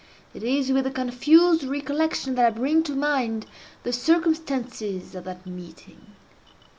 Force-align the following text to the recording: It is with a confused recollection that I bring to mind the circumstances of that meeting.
It 0.33 0.41
is 0.41 0.71
with 0.71 0.87
a 0.87 0.89
confused 0.89 1.63
recollection 1.63 2.33
that 2.33 2.45
I 2.47 2.49
bring 2.49 2.81
to 2.85 2.95
mind 2.95 3.45
the 3.83 3.93
circumstances 3.93 5.13
of 5.13 5.25
that 5.25 5.45
meeting. 5.45 6.07